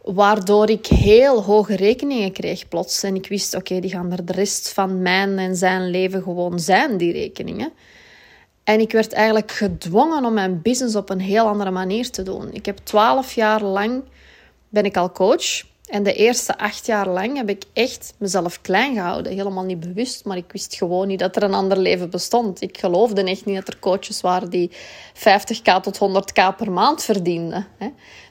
waardoor 0.02 0.70
ik 0.70 0.86
heel 0.86 1.42
hoge 1.42 1.76
rekeningen 1.76 2.32
kreeg 2.32 2.68
plots. 2.68 3.02
En 3.02 3.14
ik 3.14 3.28
wist, 3.28 3.54
oké, 3.54 3.80
die 3.80 3.90
gaan 3.90 4.12
er 4.12 4.24
de 4.24 4.32
rest 4.32 4.72
van 4.72 5.02
mijn 5.02 5.38
en 5.38 5.56
zijn 5.56 5.90
leven 5.90 6.22
gewoon 6.22 6.60
zijn, 6.60 6.96
die 6.96 7.12
rekeningen. 7.12 7.72
En 8.64 8.80
ik 8.80 8.92
werd 8.92 9.12
eigenlijk 9.12 9.52
gedwongen 9.52 10.24
om 10.24 10.34
mijn 10.34 10.62
business 10.62 10.96
op 10.96 11.10
een 11.10 11.20
heel 11.20 11.46
andere 11.46 11.70
manier 11.70 12.10
te 12.10 12.22
doen. 12.22 12.52
Ik 12.52 12.66
heb 12.66 12.78
twaalf 12.82 13.32
jaar 13.32 13.62
lang 13.62 14.02
ben 14.68 14.84
ik 14.84 14.96
al 14.96 15.12
coach. 15.12 15.64
En 15.92 16.02
de 16.02 16.14
eerste 16.14 16.58
acht 16.58 16.86
jaar 16.86 17.08
lang 17.08 17.36
heb 17.36 17.48
ik 17.48 17.64
echt 17.72 18.14
mezelf 18.18 18.60
klein 18.60 18.94
gehouden. 18.94 19.32
Helemaal 19.32 19.64
niet 19.64 19.80
bewust, 19.80 20.24
maar 20.24 20.36
ik 20.36 20.52
wist 20.52 20.74
gewoon 20.74 21.06
niet 21.06 21.18
dat 21.18 21.36
er 21.36 21.42
een 21.42 21.54
ander 21.54 21.78
leven 21.78 22.10
bestond. 22.10 22.60
Ik 22.60 22.78
geloofde 22.78 23.22
echt 23.22 23.44
niet 23.44 23.56
dat 23.56 23.68
er 23.68 23.78
coaches 23.78 24.20
waren 24.20 24.50
die 24.50 24.70
50k 25.14 25.80
tot 25.82 25.98
100k 25.98 26.56
per 26.56 26.72
maand 26.72 27.02
verdienden. 27.02 27.66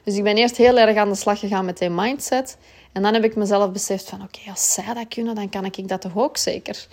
Dus 0.04 0.16
ik 0.16 0.22
ben 0.22 0.36
eerst 0.36 0.56
heel 0.56 0.78
erg 0.78 0.96
aan 0.96 1.08
de 1.08 1.14
slag 1.14 1.38
gegaan 1.38 1.64
met 1.64 1.78
die 1.78 1.90
mindset. 1.90 2.56
En 2.92 3.02
dan 3.02 3.14
heb 3.14 3.24
ik 3.24 3.36
mezelf 3.36 3.72
beseft 3.72 4.08
van, 4.08 4.22
oké, 4.22 4.50
als 4.50 4.72
zij 4.72 4.94
dat 4.94 5.08
kunnen, 5.08 5.34
dan 5.34 5.48
kan 5.48 5.64
ik 5.64 5.88
dat 5.88 6.00
toch 6.00 6.16
ook 6.16 6.36
zeker. 6.36 6.86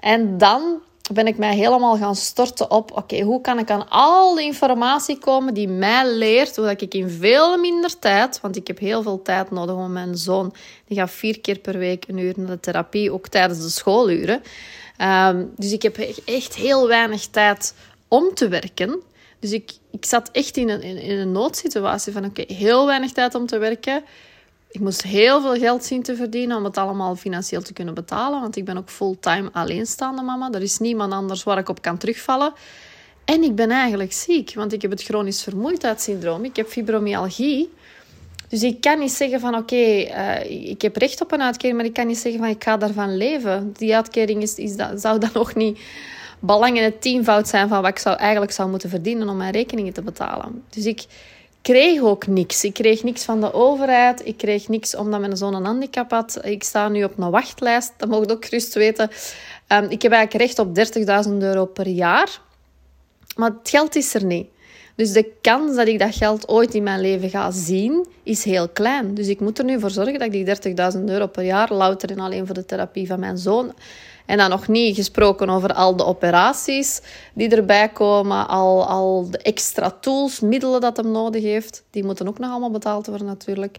En 0.00 0.38
dan 0.38 0.80
ben 1.12 1.26
ik 1.26 1.38
mij 1.38 1.54
helemaal 1.54 1.96
gaan 1.96 2.16
storten 2.16 2.70
op... 2.70 2.96
Oké, 2.96 3.20
hoe 3.20 3.40
kan 3.40 3.58
ik 3.58 3.70
aan 3.70 3.88
al 3.88 4.34
de 4.34 4.42
informatie 4.42 5.18
komen 5.18 5.54
die 5.54 5.68
mij 5.68 6.08
leert... 6.08 6.54
zodat 6.54 6.80
ik 6.80 6.94
in 6.94 7.10
veel 7.10 7.58
minder 7.58 7.98
tijd... 7.98 8.40
Want 8.40 8.56
ik 8.56 8.66
heb 8.66 8.78
heel 8.78 9.02
veel 9.02 9.22
tijd 9.22 9.50
nodig 9.50 9.74
om 9.74 9.92
mijn 9.92 10.16
zoon... 10.16 10.54
Die 10.86 10.98
gaat 10.98 11.10
vier 11.10 11.40
keer 11.40 11.58
per 11.58 11.78
week 11.78 12.04
een 12.08 12.18
uur 12.18 12.34
naar 12.36 12.46
de 12.46 12.60
therapie. 12.60 13.12
Ook 13.12 13.28
tijdens 13.28 13.62
de 13.62 13.68
schooluren. 13.68 14.42
Ehm, 14.96 15.44
dus 15.56 15.72
ik 15.72 15.82
heb 15.82 15.96
echt 16.24 16.54
heel 16.54 16.88
weinig 16.88 17.26
tijd 17.26 17.74
om 18.08 18.34
te 18.34 18.48
werken. 18.48 19.02
Dus 19.40 19.52
ik, 19.52 19.72
ik 19.90 20.04
zat 20.04 20.28
echt 20.32 20.56
in 20.56 20.68
een, 20.68 20.82
in, 20.82 21.18
een 21.18 21.32
noodsituatie 21.32 22.12
van... 22.12 22.24
Oké, 22.24 22.44
heel 22.46 22.86
weinig 22.86 23.12
tijd 23.12 23.34
om 23.34 23.46
te 23.46 23.58
werken... 23.58 24.04
Ik 24.76 24.82
moest 24.82 25.02
heel 25.02 25.40
veel 25.40 25.54
geld 25.54 25.84
zien 25.84 26.02
te 26.02 26.16
verdienen 26.16 26.56
om 26.56 26.64
het 26.64 26.76
allemaal 26.76 27.16
financieel 27.16 27.62
te 27.62 27.72
kunnen 27.72 27.94
betalen. 27.94 28.40
Want 28.40 28.56
ik 28.56 28.64
ben 28.64 28.76
ook 28.76 28.90
fulltime 28.90 29.48
alleenstaande 29.52 30.22
mama. 30.22 30.50
Er 30.52 30.62
is 30.62 30.78
niemand 30.78 31.12
anders 31.12 31.42
waar 31.42 31.58
ik 31.58 31.68
op 31.68 31.82
kan 31.82 31.98
terugvallen. 31.98 32.52
En 33.24 33.42
ik 33.42 33.54
ben 33.54 33.70
eigenlijk 33.70 34.12
ziek, 34.12 34.54
want 34.54 34.72
ik 34.72 34.82
heb 34.82 34.90
het 34.90 35.02
chronisch 35.02 35.42
vermoeidheidssyndroom. 35.42 36.44
Ik 36.44 36.56
heb 36.56 36.68
fibromyalgie. 36.68 37.72
Dus 38.48 38.62
ik 38.62 38.80
kan 38.80 38.98
niet 38.98 39.12
zeggen 39.12 39.40
van 39.40 39.54
oké, 39.54 39.76
eh, 39.76 40.70
ik 40.70 40.82
heb 40.82 40.96
recht 40.96 41.20
op 41.20 41.32
een 41.32 41.42
uitkering, 41.42 41.76
maar 41.76 41.86
ik 41.86 41.92
kan 41.92 42.06
niet 42.06 42.18
zeggen 42.18 42.40
van 42.40 42.50
ik 42.50 42.64
ga 42.64 42.76
daarvan 42.76 43.16
leven. 43.16 43.74
Die 43.76 43.94
uitkering 43.94 44.42
is, 44.42 44.76
dat, 44.76 45.00
zou 45.00 45.18
dan 45.18 45.30
nog 45.32 45.54
niet 45.54 45.78
belang 46.40 46.76
in 46.76 46.84
het 46.84 47.00
tienvoud 47.00 47.48
zijn 47.48 47.68
van 47.68 47.82
wat 47.82 47.90
ik 47.90 47.98
zou, 47.98 48.16
eigenlijk 48.16 48.52
zou 48.52 48.70
moeten 48.70 48.90
verdienen 48.90 49.28
om 49.28 49.36
mijn 49.36 49.52
rekeningen 49.52 49.92
te 49.92 50.02
betalen. 50.02 50.62
Dus 50.68 50.84
ik, 50.84 51.04
kreeg 51.66 52.00
ook 52.00 52.26
niks. 52.26 52.64
Ik 52.64 52.74
kreeg 52.74 53.02
niks 53.02 53.24
van 53.24 53.40
de 53.40 53.52
overheid. 53.52 54.26
Ik 54.26 54.36
kreeg 54.36 54.68
niks 54.68 54.96
omdat 54.96 55.20
mijn 55.20 55.36
zoon 55.36 55.54
een 55.54 55.64
handicap 55.64 56.10
had. 56.10 56.38
Ik 56.42 56.64
sta 56.64 56.88
nu 56.88 57.04
op 57.04 57.18
een 57.18 57.30
wachtlijst. 57.30 57.92
Dat 57.96 58.08
mocht 58.08 58.32
ook 58.32 58.44
gerust 58.44 58.74
weten. 58.74 59.10
Um, 59.68 59.84
ik 59.88 60.02
heb 60.02 60.12
eigenlijk 60.12 60.44
recht 60.44 60.58
op 60.58 60.78
30.000 61.28 61.32
euro 61.38 61.64
per 61.64 61.86
jaar. 61.86 62.40
Maar 63.36 63.50
het 63.50 63.68
geld 63.68 63.96
is 63.96 64.14
er 64.14 64.24
niet. 64.24 64.46
Dus 64.94 65.12
de 65.12 65.32
kans 65.40 65.76
dat 65.76 65.86
ik 65.86 65.98
dat 65.98 66.14
geld 66.14 66.48
ooit 66.48 66.74
in 66.74 66.82
mijn 66.82 67.00
leven 67.00 67.30
ga 67.30 67.50
zien, 67.50 68.06
is 68.22 68.44
heel 68.44 68.68
klein. 68.68 69.14
Dus 69.14 69.28
ik 69.28 69.40
moet 69.40 69.58
er 69.58 69.64
nu 69.64 69.80
voor 69.80 69.90
zorgen 69.90 70.18
dat 70.18 70.34
ik 70.34 70.62
die 70.62 70.74
30.000 70.96 71.04
euro 71.04 71.26
per 71.26 71.44
jaar, 71.44 71.72
louter 71.72 72.10
en 72.10 72.18
alleen 72.18 72.46
voor 72.46 72.54
de 72.54 72.64
therapie 72.64 73.06
van 73.06 73.20
mijn 73.20 73.38
zoon, 73.38 73.72
en 74.26 74.36
dan 74.36 74.50
nog 74.50 74.68
niet 74.68 74.96
gesproken 74.96 75.50
over 75.50 75.72
al 75.72 75.96
de 75.96 76.04
operaties 76.04 77.00
die 77.34 77.48
erbij 77.48 77.88
komen, 77.88 78.48
al, 78.48 78.86
al 78.86 79.30
de 79.30 79.38
extra 79.38 79.90
tools, 79.90 80.40
middelen 80.40 80.80
dat 80.80 80.96
hem 80.96 81.10
nodig 81.10 81.42
heeft. 81.42 81.84
Die 81.90 82.04
moeten 82.04 82.28
ook 82.28 82.38
nog 82.38 82.50
allemaal 82.50 82.70
betaald 82.70 83.06
worden 83.06 83.26
natuurlijk. 83.26 83.78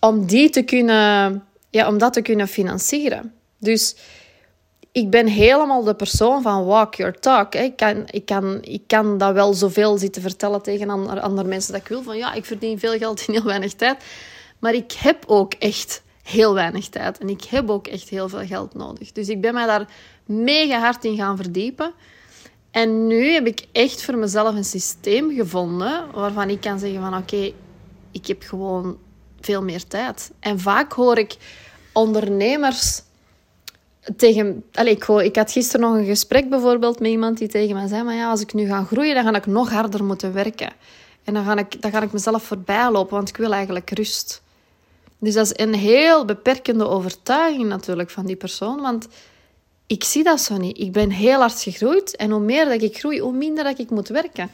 Om 0.00 0.26
die 0.26 0.50
te 0.50 0.62
kunnen, 0.62 1.44
ja, 1.70 1.88
om 1.88 1.98
dat 1.98 2.12
te 2.12 2.22
kunnen 2.22 2.48
financieren. 2.48 3.32
Dus 3.58 3.96
ik 4.92 5.10
ben 5.10 5.26
helemaal 5.26 5.84
de 5.84 5.94
persoon 5.94 6.42
van 6.42 6.64
walk 6.64 6.94
your 6.94 7.18
talk. 7.20 7.54
Ik 7.54 7.76
kan, 7.76 8.04
ik, 8.10 8.26
kan, 8.26 8.58
ik 8.60 8.82
kan 8.86 9.18
dat 9.18 9.32
wel 9.32 9.54
zoveel 9.54 9.98
zitten 9.98 10.22
vertellen 10.22 10.62
tegen 10.62 11.20
andere 11.20 11.48
mensen 11.48 11.72
dat 11.72 11.80
ik 11.80 11.88
wil. 11.88 12.02
Van 12.02 12.16
ja, 12.16 12.32
ik 12.32 12.44
verdien 12.44 12.78
veel 12.78 12.98
geld 12.98 13.24
in 13.26 13.34
heel 13.34 13.44
weinig 13.44 13.72
tijd. 13.74 14.04
Maar 14.58 14.74
ik 14.74 14.92
heb 14.92 15.24
ook 15.26 15.54
echt 15.54 16.02
heel 16.24 16.54
weinig 16.54 16.88
tijd. 16.88 17.18
En 17.18 17.28
ik 17.28 17.44
heb 17.44 17.70
ook 17.70 17.86
echt 17.86 18.08
heel 18.08 18.28
veel 18.28 18.46
geld 18.46 18.74
nodig. 18.74 19.12
Dus 19.12 19.28
ik 19.28 19.40
ben 19.40 19.54
mij 19.54 19.66
daar 19.66 19.88
mega 20.26 20.78
hard 20.78 21.04
in 21.04 21.16
gaan 21.16 21.36
verdiepen. 21.36 21.92
En 22.70 23.06
nu 23.06 23.32
heb 23.32 23.46
ik 23.46 23.66
echt 23.72 24.02
voor 24.02 24.16
mezelf 24.16 24.54
een 24.54 24.64
systeem 24.64 25.34
gevonden 25.34 26.10
waarvan 26.12 26.50
ik 26.50 26.60
kan 26.60 26.78
zeggen 26.78 27.00
van 27.00 27.16
oké, 27.16 27.52
ik 28.10 28.26
heb 28.26 28.42
gewoon 28.42 28.98
veel 29.40 29.62
meer 29.62 29.86
tijd. 29.86 30.30
En 30.40 30.60
vaak 30.60 30.92
hoor 30.92 31.18
ik 31.18 31.36
ondernemers 31.92 33.02
tegen... 34.16 34.64
Allez, 34.72 34.92
ik, 34.92 35.08
ik 35.08 35.36
had 35.36 35.52
gisteren 35.52 35.86
nog 35.86 35.96
een 35.96 36.04
gesprek 36.04 36.48
bijvoorbeeld 36.48 37.00
met 37.00 37.10
iemand 37.10 37.38
die 37.38 37.48
tegen 37.48 37.74
mij 37.74 37.86
zei, 37.86 38.02
maar 38.02 38.14
ja, 38.14 38.30
als 38.30 38.40
ik 38.40 38.54
nu 38.54 38.66
ga 38.66 38.84
groeien, 38.84 39.14
dan 39.14 39.24
ga 39.24 39.34
ik 39.34 39.46
nog 39.46 39.70
harder 39.70 40.04
moeten 40.04 40.32
werken. 40.32 40.72
En 41.24 41.34
dan 41.34 41.44
ga 41.44 41.56
ik, 41.56 41.82
dan 41.82 41.90
ga 41.90 42.02
ik 42.02 42.12
mezelf 42.12 42.42
voorbij 42.42 42.90
lopen, 42.90 43.16
want 43.16 43.28
ik 43.28 43.36
wil 43.36 43.52
eigenlijk 43.52 43.90
rust. 43.90 44.42
Dus 45.24 45.34
dat 45.34 45.46
is 45.46 45.64
een 45.64 45.74
heel 45.74 46.24
beperkende 46.24 46.88
overtuiging 46.88 47.68
natuurlijk 47.68 48.10
van 48.10 48.26
die 48.26 48.36
persoon. 48.36 48.80
Want 48.80 49.08
ik 49.86 50.04
zie 50.04 50.22
dat 50.22 50.40
zo 50.40 50.56
niet. 50.56 50.78
Ik 50.78 50.92
ben 50.92 51.10
heel 51.10 51.38
hard 51.38 51.62
gegroeid. 51.62 52.16
En 52.16 52.30
hoe 52.30 52.40
meer 52.40 52.64
dat 52.64 52.82
ik 52.82 52.98
groei, 52.98 53.20
hoe 53.20 53.32
minder 53.32 53.64
dat 53.64 53.78
ik 53.78 53.90
moet 53.90 54.08
werken. 54.08 54.50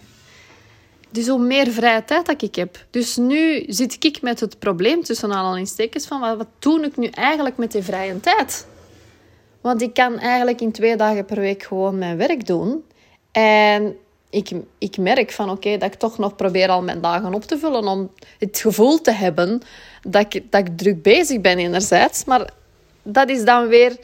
Dus 1.10 1.28
hoe 1.28 1.38
meer 1.38 1.70
vrije 1.70 2.04
tijd 2.04 2.26
dat 2.26 2.42
ik 2.42 2.54
heb. 2.54 2.84
Dus 2.90 3.16
nu 3.16 3.64
zit 3.66 4.04
ik 4.04 4.22
met 4.22 4.40
het 4.40 4.58
probleem 4.58 5.02
tussen 5.02 5.32
aanhalingstekens 5.32 6.06
van 6.06 6.20
wat, 6.20 6.36
wat 6.36 6.48
doe 6.58 6.84
ik 6.84 6.96
nu 6.96 7.06
eigenlijk 7.06 7.56
met 7.56 7.72
die 7.72 7.82
vrije 7.82 8.20
tijd? 8.20 8.66
Want 9.60 9.82
ik 9.82 9.94
kan 9.94 10.18
eigenlijk 10.18 10.60
in 10.60 10.72
twee 10.72 10.96
dagen 10.96 11.24
per 11.24 11.40
week 11.40 11.62
gewoon 11.62 11.98
mijn 11.98 12.16
werk 12.16 12.46
doen. 12.46 12.84
En 13.32 13.96
ik, 14.30 14.50
ik 14.78 14.96
merk 14.96 15.32
van 15.32 15.50
oké, 15.50 15.76
dat 15.78 15.92
ik 15.92 15.99
toch 15.99 16.18
nog 16.18 16.37
probeer 16.37 16.68
al 16.68 16.82
mijn 16.82 17.00
dagen 17.00 17.34
op 17.34 17.44
te 17.44 17.58
vullen 17.58 17.87
om 17.87 18.10
het 18.38 18.58
gevoel 18.58 19.00
te 19.00 19.12
hebben 19.12 19.62
dat 20.02 20.34
ik, 20.34 20.50
dat 20.50 20.66
ik 20.66 20.78
druk 20.78 21.02
bezig 21.02 21.40
ben 21.40 21.58
enerzijds. 21.58 22.25
Maar 22.25 22.50
dat 23.02 23.28
is 23.28 23.44
dan 23.44 23.68
weer, 23.68 23.96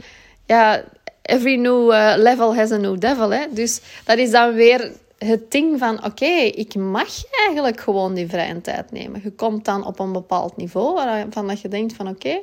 ja, 0.46 0.84
every 1.22 1.56
new 1.56 1.92
uh, 1.92 2.14
level 2.16 2.54
has 2.54 2.70
a 2.70 2.76
new 2.76 2.98
devil. 2.98 3.30
Hè? 3.30 3.46
Dus 3.50 3.80
dat 4.04 4.18
is 4.18 4.30
dan 4.30 4.54
weer 4.54 4.92
het 5.18 5.50
ding 5.50 5.78
van 5.78 6.04
oké, 6.04 6.34
ik 6.34 6.74
mag 6.74 7.08
eigenlijk 7.46 7.80
gewoon 7.80 8.14
die 8.14 8.28
vrije 8.28 8.60
tijd 8.60 8.92
nemen. 8.92 9.20
Je 9.24 9.30
komt 9.30 9.64
dan 9.64 9.86
op 9.86 9.98
een 9.98 10.12
bepaald 10.12 10.56
niveau 10.56 10.94
waarvan 10.94 11.48
dat 11.48 11.60
je 11.60 11.68
denkt 11.68 11.92
van 11.92 12.08
oké, 12.08 12.40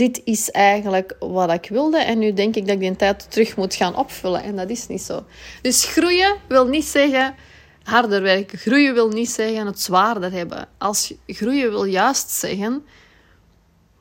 dit 0.00 0.20
is 0.24 0.50
eigenlijk 0.50 1.16
wat 1.18 1.52
ik 1.52 1.68
wilde. 1.68 1.98
En 1.98 2.18
nu 2.18 2.32
denk 2.32 2.56
ik 2.56 2.66
dat 2.66 2.74
ik 2.74 2.80
die 2.80 2.96
tijd 2.96 3.30
terug 3.30 3.56
moet 3.56 3.74
gaan 3.74 3.96
opvullen. 3.96 4.42
En 4.42 4.56
dat 4.56 4.70
is 4.70 4.86
niet 4.86 5.02
zo. 5.02 5.24
Dus 5.62 5.84
groeien 5.84 6.36
wil 6.48 6.66
niet 6.66 6.84
zeggen 6.84 7.34
harder 7.82 8.22
werken. 8.22 8.58
Groeien 8.58 8.94
wil 8.94 9.08
niet 9.08 9.30
zeggen 9.30 9.66
het 9.66 9.80
zwaarder 9.80 10.32
hebben. 10.32 10.68
Als 10.78 11.14
groeien 11.26 11.70
wil 11.70 11.84
juist 11.84 12.30
zeggen 12.30 12.84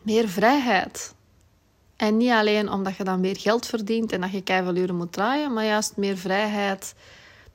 meer 0.01 0.29
vrijheid. 0.29 1.13
En 1.96 2.18
niet 2.18 2.32
alleen 2.32 2.72
omdat 2.72 2.96
je 2.96 3.03
dan 3.03 3.20
meer 3.20 3.38
geld 3.38 3.65
verdient 3.65 4.12
en 4.12 4.22
dat 4.22 4.32
je 4.32 4.41
keihard 4.41 4.77
uren 4.77 4.96
moet 4.96 5.13
draaien, 5.13 5.53
maar 5.53 5.65
juist 5.65 5.98
meer 5.98 6.18
vrijheid 6.18 6.94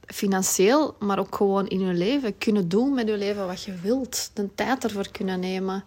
financieel, 0.07 0.97
maar 0.99 1.19
ook 1.19 1.35
gewoon 1.35 1.67
in 1.67 1.81
je 1.81 1.93
leven. 1.93 2.39
Kunnen 2.39 2.69
doen 2.69 2.95
met 2.95 3.09
je 3.09 3.17
leven 3.17 3.47
wat 3.47 3.63
je 3.63 3.75
wilt. 3.83 4.31
De 4.35 4.55
tijd 4.55 4.85
ervoor 4.85 5.11
kunnen 5.11 5.41
nemen. 5.41 5.85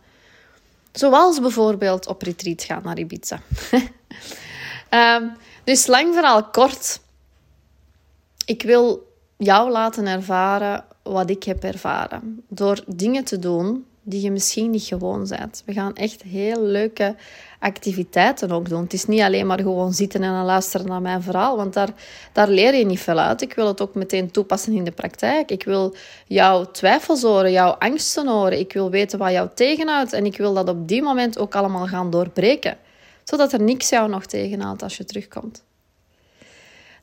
Zoals 0.92 1.40
bijvoorbeeld 1.40 2.08
op 2.08 2.22
retreat 2.22 2.64
gaan 2.64 2.82
naar 2.84 2.98
Ibiza. 2.98 3.40
um, 4.90 5.32
dus 5.64 5.88
lang 5.88 6.14
verhaal 6.14 6.44
kort. 6.50 7.00
Ik 8.46 8.62
wil 8.62 9.14
jou 9.38 9.72
laten 9.72 10.08
ervaren 10.08 10.86
wat 11.04 11.30
ik 11.30 11.44
heb 11.44 11.64
ervaren. 11.64 12.44
Door 12.48 12.84
dingen 12.88 13.24
te 13.24 13.40
doen 13.40 13.86
die 14.10 14.22
je 14.22 14.32
misschien 14.32 14.70
niet 14.70 14.84
gewoon 14.84 15.28
bent. 15.28 15.64
We 15.66 15.74
gaan 15.74 15.96
echt 15.96 16.22
heel 16.22 16.62
leuke 16.62 17.16
activiteiten 17.60 18.52
ook 18.52 18.70
doen. 18.70 18.84
Het 18.84 18.94
is 18.94 19.06
niet 19.06 19.22
alleen 19.22 19.48
maar 19.48 19.60
gewoon 19.60 19.94
zitten 19.94 20.24
en 20.24 20.44
luisteren 20.44 20.88
naar 20.88 21.02
mijn 21.02 21.22
verhaal, 21.22 21.58
want 21.58 21.74
daar, 21.74 21.90
daar 22.32 22.50
leer 22.50 22.76
je 22.76 22.86
niet 22.86 23.00
veel 23.00 23.20
uit. 23.20 23.42
Ik 23.42 23.54
wil 23.54 23.68
het 23.68 23.82
ook 23.82 23.96
meteen 23.96 24.32
toepassen 24.32 24.74
in 24.74 24.84
de 24.84 24.92
praktijk. 24.92 25.52
Ik 25.52 25.64
wil 25.64 25.96
jouw 26.28 26.72
twijfels 26.72 27.22
horen, 27.22 27.52
jouw 27.52 27.72
angsten 27.72 28.28
horen. 28.28 28.60
Ik 28.60 28.74
wil 28.74 28.90
weten 28.90 29.20
wat 29.20 29.32
jou 29.32 29.50
tegenhoudt 29.54 30.14
en 30.14 30.26
ik 30.26 30.38
wil 30.38 30.54
dat 30.54 30.70
op 30.70 30.88
die 30.88 31.02
moment 31.02 31.38
ook 31.38 31.56
allemaal 31.56 31.88
gaan 31.88 32.10
doorbreken. 32.10 32.78
Zodat 33.24 33.54
er 33.54 33.62
niks 33.62 33.90
jou 33.90 34.10
nog 34.10 34.26
tegenhoudt 34.26 34.84
als 34.84 34.98
je 34.98 35.06
terugkomt. 35.06 35.67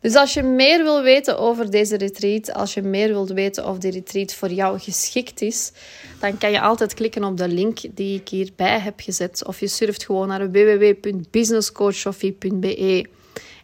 Dus 0.05 0.15
als 0.15 0.35
je 0.35 0.43
meer 0.43 0.83
wil 0.83 1.03
weten 1.03 1.39
over 1.39 1.71
deze 1.71 1.97
retreat, 1.97 2.53
als 2.53 2.75
je 2.75 2.83
meer 2.83 3.09
wilt 3.09 3.31
weten 3.31 3.69
of 3.69 3.79
die 3.79 3.91
retreat 3.91 4.35
voor 4.35 4.51
jou 4.51 4.79
geschikt 4.79 5.41
is, 5.41 5.73
dan 6.21 6.39
kan 6.39 6.51
je 6.51 6.61
altijd 6.61 6.95
klikken 6.95 7.25
op 7.25 7.37
de 7.37 7.49
link 7.49 7.79
die 7.91 8.21
ik 8.21 8.29
hierbij 8.29 8.79
heb 8.79 9.01
gezet. 9.01 9.47
Of 9.47 9.61
je 9.61 9.69
surft 9.69 10.05
gewoon 10.05 10.29
naar 10.29 10.51
www.businesscoachsofie.be 10.51 13.07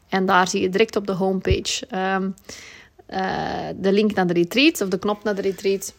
en 0.08 0.26
daar 0.26 0.48
zie 0.48 0.60
je 0.60 0.68
direct 0.68 0.96
op 0.96 1.06
de 1.06 1.12
homepage 1.12 1.86
um, 2.18 2.34
de 3.76 3.92
link 3.92 4.14
naar 4.14 4.26
de 4.26 4.32
retreat 4.32 4.80
of 4.80 4.88
de 4.88 4.98
knop 4.98 5.24
naar 5.24 5.34
de 5.34 5.42
retreat. 5.42 5.94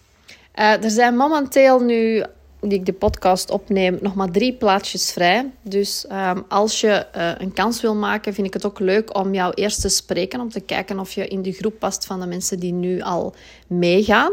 Uh, 0.56 0.84
er 0.84 0.92
zijn 0.92 1.16
momenteel 1.16 1.80
nu 1.80 2.24
die 2.62 2.80
ik 2.80 2.86
de 2.86 2.94
podcast 2.94 3.50
opneem, 3.51 3.98
nog 4.01 4.15
maar 4.15 4.32
drie 4.32 4.53
plaatsjes 4.53 5.12
vrij. 5.12 5.51
Dus 5.62 6.06
um, 6.12 6.46
als 6.48 6.82
je 6.82 7.06
uh, 7.15 7.32
een 7.38 7.53
kans 7.53 7.82
wil 7.82 7.96
maken, 7.96 8.34
vind 8.34 8.48
ik 8.48 8.53
het 8.53 8.65
ook 8.65 8.80
leuk 8.80 9.18
om 9.18 9.34
jou 9.34 9.53
eerst 9.53 9.82
te 9.82 9.89
spreken. 9.89 10.39
Om 10.39 10.50
te 10.50 10.60
kijken 10.60 11.00
of 11.00 11.12
je 11.12 11.27
in 11.27 11.41
de 11.41 11.51
groep 11.51 11.80
past 11.80 12.06
van 12.06 12.20
de 12.20 12.25
mensen 12.25 12.60
die 12.60 12.74
nu 12.74 13.01
al 13.01 13.36
meegaan. 13.68 14.32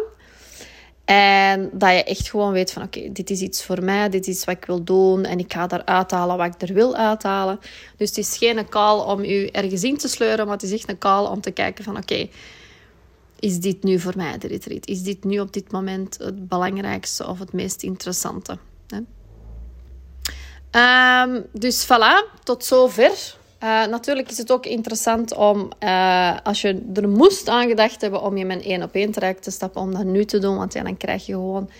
En 1.05 1.71
dat 1.73 1.91
je 1.91 2.05
echt 2.05 2.31
gewoon 2.31 2.53
weet 2.53 2.73
van 2.73 2.83
oké, 2.83 3.13
dit 3.13 3.31
is 3.31 3.41
iets 3.41 3.65
voor 3.65 3.85
mij, 3.85 4.09
dit 4.09 4.27
is 4.27 4.45
wat 4.45 4.57
ik 4.57 4.65
wil 4.65 4.85
doen 4.85 5.25
en 5.25 5.39
ik 5.39 5.53
ga 5.53 5.71
eruit 5.71 6.11
halen 6.11 6.37
wat 6.37 6.55
ik 6.55 6.69
er 6.69 6.75
wil 6.75 6.97
uithalen. 6.97 7.59
Dus 7.97 8.09
het 8.09 8.19
is 8.19 8.37
geen 8.37 8.69
call 8.69 8.99
om 8.99 9.25
u 9.25 9.47
ergens 9.47 9.83
in 9.83 9.97
te 9.97 10.09
sleuren, 10.09 10.45
maar 10.45 10.55
het 10.55 10.63
is 10.63 10.73
echt 10.73 10.89
een 10.89 10.99
call 10.99 11.27
om 11.27 11.41
te 11.41 11.51
kijken 11.51 11.85
van 11.85 11.97
oké, 11.97 12.29
is 13.39 13.61
dit 13.61 13.83
nu 13.83 13.99
voor 13.99 14.17
mij 14.17 14.39
de 14.39 14.47
retreat? 14.47 14.87
Is 14.87 15.03
dit 15.03 15.25
nu 15.25 15.41
op 15.41 15.53
dit 15.53 15.73
moment 15.73 16.19
het 16.19 16.49
belangrijkste 16.49 17.27
of 17.27 17.39
het 17.39 17.53
meest 17.53 17.83
interessante? 17.83 18.59
Hè? 18.87 19.01
Um, 21.23 21.47
dus 21.53 21.85
voilà, 21.85 22.43
tot 22.43 22.65
zover 22.65 23.37
Uh, 23.63 23.87
natuurlijk 23.87 24.31
is 24.31 24.39
het 24.39 24.53
ook 24.53 24.67
interessant 24.67 25.35
om, 25.35 25.69
uh, 25.81 26.37
als 26.43 26.61
je 26.61 26.83
er 26.95 27.09
moest 27.09 27.49
aan 27.49 27.69
gedacht 27.69 28.01
hebben 28.01 28.23
om 28.23 28.37
je 28.37 28.45
met 28.45 28.63
één 28.63 28.83
op 28.83 28.95
één 28.95 29.11
traject 29.11 29.43
te 29.43 29.51
stappen, 29.51 29.81
om 29.81 29.93
dat 29.93 30.05
nu 30.05 30.25
te 30.25 30.39
doen. 30.39 30.57
Want 30.57 30.73
ja, 30.73 30.83
dan 30.83 30.97
krijg 30.97 31.27
je 31.27 31.33
gewoon 31.33 31.71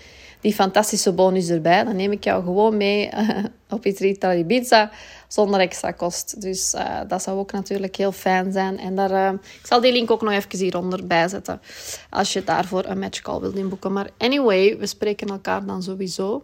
die 0.41 0.53
fantastische 0.53 1.13
bonus 1.13 1.49
erbij. 1.49 1.83
Dan 1.83 1.95
neem 1.95 2.11
ik 2.11 2.23
jou 2.23 2.43
gewoon 2.43 2.77
mee 2.77 3.09
uh, 3.13 3.43
op 3.69 3.83
Retreat 3.83 4.37
Ibiza 4.37 4.91
zonder 5.29 5.59
extra 5.59 5.91
kost. 5.91 6.41
Dus 6.41 6.75
dat 7.07 7.23
zou 7.23 7.37
ook 7.37 7.51
natuurlijk 7.51 7.95
heel 7.95 8.11
fijn 8.11 8.51
zijn. 8.51 8.79
En 8.79 8.95
daar, 8.95 9.33
ik 9.33 9.67
zal 9.67 9.81
die 9.81 9.91
link 9.91 10.11
ook 10.11 10.21
nog 10.21 10.33
even 10.33 10.57
hieronder 10.57 11.07
bijzetten. 11.07 11.61
Als 12.09 12.33
je 12.33 12.43
daarvoor 12.43 12.85
een 12.85 12.99
matchcall 12.99 13.39
wilt 13.39 13.55
inboeken. 13.55 13.93
Maar 13.93 14.09
anyway, 14.17 14.77
we 14.77 14.87
spreken 14.87 15.27
elkaar 15.27 15.65
dan 15.65 15.83
sowieso. 15.83 16.43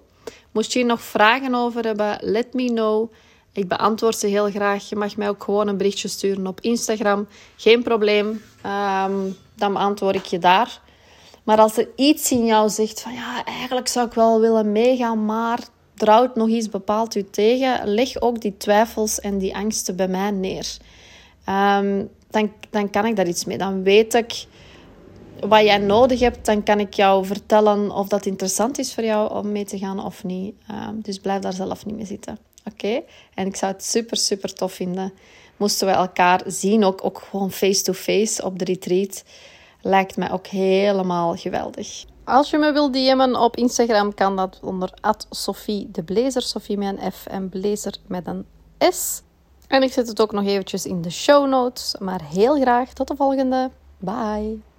Moest 0.51 0.73
je 0.73 0.79
hier 0.79 0.87
nog 0.87 1.01
vragen 1.01 1.55
over 1.55 1.83
hebben, 1.85 2.17
let 2.21 2.53
me 2.53 2.65
know. 2.65 3.11
Ik 3.51 3.67
beantwoord 3.67 4.17
ze 4.17 4.27
heel 4.27 4.49
graag. 4.49 4.89
Je 4.89 4.95
mag 4.95 5.17
mij 5.17 5.29
ook 5.29 5.43
gewoon 5.43 5.67
een 5.67 5.77
berichtje 5.77 6.07
sturen 6.07 6.47
op 6.47 6.61
Instagram. 6.61 7.27
Geen 7.55 7.83
probleem. 7.83 8.27
Um, 8.65 9.35
dan 9.55 9.73
beantwoord 9.73 10.15
ik 10.15 10.25
je 10.25 10.39
daar. 10.39 10.81
Maar 11.43 11.57
als 11.57 11.77
er 11.77 11.89
iets 11.95 12.31
in 12.31 12.45
jou 12.45 12.69
zegt 12.69 13.01
van 13.01 13.13
ja, 13.13 13.45
eigenlijk 13.45 13.87
zou 13.87 14.07
ik 14.07 14.13
wel 14.13 14.39
willen 14.39 14.71
meegaan, 14.71 15.25
maar 15.25 15.59
trouwt 15.95 16.35
nog 16.35 16.47
iets 16.47 16.69
bepaalt 16.69 17.15
u 17.15 17.23
tegen, 17.29 17.87
leg 17.87 18.21
ook 18.21 18.41
die 18.41 18.57
twijfels 18.57 19.19
en 19.19 19.37
die 19.37 19.55
angsten 19.55 19.95
bij 19.95 20.07
mij 20.07 20.31
neer. 20.31 20.77
Um, 21.49 22.09
dan, 22.29 22.51
dan 22.69 22.89
kan 22.89 23.05
ik 23.05 23.15
daar 23.15 23.27
iets 23.27 23.45
mee. 23.45 23.57
Dan 23.57 23.83
weet 23.83 24.13
ik 24.13 24.45
wat 25.39 25.63
jij 25.63 25.77
nodig 25.77 26.19
hebt. 26.19 26.45
Dan 26.45 26.63
kan 26.63 26.79
ik 26.79 26.93
jou 26.93 27.25
vertellen 27.25 27.91
of 27.91 28.07
dat 28.07 28.25
interessant 28.25 28.79
is 28.79 28.93
voor 28.93 29.03
jou 29.03 29.33
om 29.33 29.51
mee 29.51 29.65
te 29.65 29.77
gaan 29.77 30.05
of 30.05 30.23
niet. 30.23 30.55
Um, 30.71 31.01
dus 31.01 31.19
blijf 31.19 31.41
daar 31.41 31.53
zelf 31.53 31.85
niet 31.85 31.95
mee 31.95 32.05
zitten. 32.05 32.37
Oké? 32.71 33.01
En 33.33 33.47
ik 33.47 33.55
zou 33.55 33.71
het 33.71 33.83
super, 33.83 34.17
super 34.17 34.53
tof 34.53 34.73
vinden. 34.73 35.13
Moesten 35.57 35.87
we 35.87 35.93
elkaar 35.93 36.41
zien, 36.45 36.83
ook, 36.83 37.05
ook 37.05 37.27
gewoon 37.29 37.51
face-to-face 37.51 38.43
op 38.45 38.59
de 38.59 38.65
retreat. 38.65 39.23
Lijkt 39.81 40.17
mij 40.17 40.31
ook 40.31 40.47
helemaal 40.47 41.35
geweldig. 41.35 42.05
Als 42.25 42.49
je 42.49 42.57
me 42.57 42.71
wilt 42.71 42.93
DM'en 42.93 43.35
op 43.35 43.55
Instagram, 43.55 44.13
kan 44.13 44.35
dat 44.35 44.59
onder 44.61 44.93
Sophie 45.29 45.91
de 45.91 46.03
Blazer. 46.03 46.41
Sophie 46.41 46.77
met 46.77 46.97
een 46.97 47.11
F 47.11 47.25
en 47.25 47.49
Blazer 47.49 47.93
met 48.07 48.27
een 48.27 48.45
S. 48.93 49.21
En 49.67 49.83
ik 49.83 49.93
zet 49.93 50.07
het 50.07 50.21
ook 50.21 50.31
nog 50.31 50.45
eventjes 50.45 50.85
in 50.85 51.01
de 51.01 51.09
show 51.09 51.47
notes. 51.47 51.95
Maar 51.99 52.21
heel 52.23 52.61
graag 52.61 52.93
tot 52.93 53.07
de 53.07 53.15
volgende. 53.15 53.71
Bye. 53.97 54.59